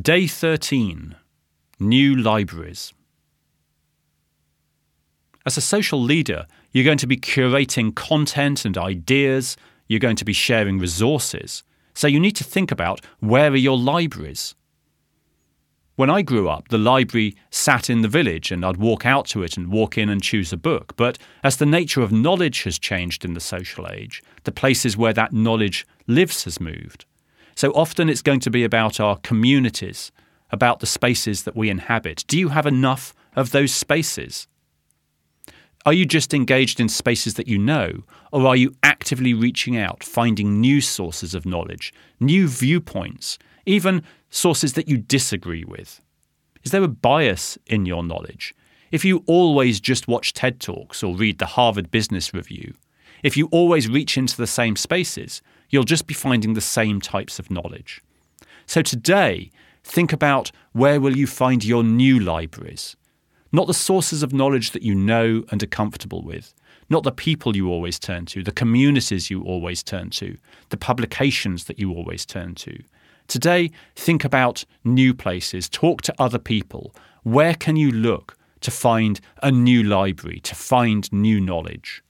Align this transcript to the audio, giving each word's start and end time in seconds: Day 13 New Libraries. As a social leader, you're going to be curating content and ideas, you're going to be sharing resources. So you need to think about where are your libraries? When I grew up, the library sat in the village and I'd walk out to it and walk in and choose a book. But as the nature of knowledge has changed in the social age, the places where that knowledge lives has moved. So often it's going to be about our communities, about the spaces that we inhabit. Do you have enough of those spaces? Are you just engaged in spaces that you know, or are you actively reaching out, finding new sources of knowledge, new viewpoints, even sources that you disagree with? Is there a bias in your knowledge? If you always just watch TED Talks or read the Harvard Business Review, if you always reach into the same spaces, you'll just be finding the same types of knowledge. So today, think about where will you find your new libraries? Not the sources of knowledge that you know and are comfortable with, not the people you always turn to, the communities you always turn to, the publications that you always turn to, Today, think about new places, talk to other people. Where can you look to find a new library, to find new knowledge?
Day 0.00 0.26
13 0.26 1.14
New 1.78 2.16
Libraries. 2.16 2.92
As 5.46 5.56
a 5.56 5.60
social 5.60 6.02
leader, 6.02 6.48
you're 6.72 6.84
going 6.84 6.98
to 6.98 7.06
be 7.06 7.16
curating 7.16 7.94
content 7.94 8.64
and 8.64 8.76
ideas, 8.76 9.56
you're 9.86 10.00
going 10.00 10.16
to 10.16 10.24
be 10.24 10.32
sharing 10.32 10.80
resources. 10.80 11.62
So 11.94 12.08
you 12.08 12.18
need 12.18 12.34
to 12.34 12.42
think 12.42 12.72
about 12.72 13.02
where 13.20 13.52
are 13.52 13.56
your 13.56 13.78
libraries? 13.78 14.56
When 15.94 16.10
I 16.10 16.22
grew 16.22 16.48
up, 16.48 16.70
the 16.70 16.76
library 16.76 17.36
sat 17.50 17.88
in 17.88 18.02
the 18.02 18.08
village 18.08 18.50
and 18.50 18.64
I'd 18.64 18.78
walk 18.78 19.06
out 19.06 19.26
to 19.26 19.44
it 19.44 19.56
and 19.56 19.70
walk 19.70 19.96
in 19.96 20.08
and 20.08 20.20
choose 20.20 20.52
a 20.52 20.56
book. 20.56 20.96
But 20.96 21.18
as 21.44 21.58
the 21.58 21.66
nature 21.66 22.02
of 22.02 22.10
knowledge 22.10 22.64
has 22.64 22.80
changed 22.80 23.24
in 23.24 23.34
the 23.34 23.40
social 23.40 23.86
age, 23.88 24.24
the 24.42 24.50
places 24.50 24.96
where 24.96 25.12
that 25.12 25.32
knowledge 25.32 25.86
lives 26.08 26.42
has 26.42 26.60
moved. 26.60 27.04
So 27.54 27.70
often 27.72 28.08
it's 28.08 28.22
going 28.22 28.40
to 28.40 28.50
be 28.50 28.64
about 28.64 29.00
our 29.00 29.16
communities, 29.18 30.10
about 30.50 30.80
the 30.80 30.86
spaces 30.86 31.44
that 31.44 31.56
we 31.56 31.70
inhabit. 31.70 32.24
Do 32.26 32.38
you 32.38 32.48
have 32.48 32.66
enough 32.66 33.14
of 33.36 33.50
those 33.50 33.72
spaces? 33.72 34.46
Are 35.86 35.92
you 35.92 36.06
just 36.06 36.32
engaged 36.32 36.80
in 36.80 36.88
spaces 36.88 37.34
that 37.34 37.46
you 37.46 37.58
know, 37.58 38.04
or 38.32 38.46
are 38.46 38.56
you 38.56 38.74
actively 38.82 39.34
reaching 39.34 39.76
out, 39.76 40.02
finding 40.02 40.60
new 40.60 40.80
sources 40.80 41.34
of 41.34 41.44
knowledge, 41.44 41.92
new 42.18 42.48
viewpoints, 42.48 43.38
even 43.66 44.02
sources 44.30 44.72
that 44.72 44.88
you 44.88 44.96
disagree 44.96 45.64
with? 45.64 46.00
Is 46.62 46.70
there 46.70 46.82
a 46.82 46.88
bias 46.88 47.58
in 47.66 47.84
your 47.84 48.02
knowledge? 48.02 48.54
If 48.90 49.04
you 49.04 49.22
always 49.26 49.78
just 49.78 50.08
watch 50.08 50.32
TED 50.32 50.58
Talks 50.58 51.02
or 51.02 51.14
read 51.14 51.38
the 51.38 51.46
Harvard 51.46 51.90
Business 51.90 52.32
Review, 52.32 52.74
if 53.24 53.36
you 53.36 53.48
always 53.50 53.88
reach 53.88 54.16
into 54.16 54.36
the 54.36 54.46
same 54.46 54.76
spaces, 54.76 55.42
you'll 55.70 55.82
just 55.82 56.06
be 56.06 56.14
finding 56.14 56.54
the 56.54 56.60
same 56.60 57.00
types 57.00 57.40
of 57.40 57.50
knowledge. 57.50 58.00
So 58.66 58.82
today, 58.82 59.50
think 59.82 60.12
about 60.12 60.52
where 60.70 61.00
will 61.00 61.16
you 61.16 61.26
find 61.26 61.64
your 61.64 61.82
new 61.82 62.20
libraries? 62.20 62.94
Not 63.50 63.66
the 63.66 63.74
sources 63.74 64.22
of 64.22 64.32
knowledge 64.32 64.70
that 64.70 64.82
you 64.82 64.94
know 64.94 65.42
and 65.50 65.60
are 65.60 65.66
comfortable 65.66 66.22
with, 66.22 66.54
not 66.88 67.02
the 67.02 67.10
people 67.10 67.56
you 67.56 67.68
always 67.68 67.98
turn 67.98 68.26
to, 68.26 68.44
the 68.44 68.52
communities 68.52 69.28
you 69.28 69.42
always 69.42 69.82
turn 69.82 70.10
to, 70.10 70.36
the 70.68 70.76
publications 70.76 71.64
that 71.64 71.80
you 71.80 71.92
always 71.92 72.24
turn 72.24 72.54
to, 72.54 72.78
Today, 73.26 73.70
think 73.96 74.24
about 74.24 74.64
new 74.84 75.14
places, 75.14 75.68
talk 75.68 76.02
to 76.02 76.14
other 76.18 76.38
people. 76.38 76.94
Where 77.22 77.54
can 77.54 77.76
you 77.76 77.90
look 77.90 78.36
to 78.60 78.70
find 78.70 79.20
a 79.42 79.50
new 79.50 79.82
library, 79.82 80.40
to 80.40 80.54
find 80.54 81.10
new 81.12 81.40
knowledge? 81.40 82.02